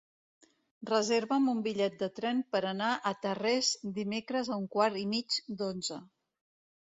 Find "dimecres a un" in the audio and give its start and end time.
3.99-4.67